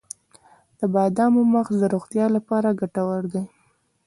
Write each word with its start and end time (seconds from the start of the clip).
د 0.79 0.81
بادامو 0.93 1.41
مغز 1.53 1.75
د 1.79 1.83
روغتیا 1.95 2.25
لپاره 2.35 2.77
ګټور 2.81 3.21
دی. 3.33 3.43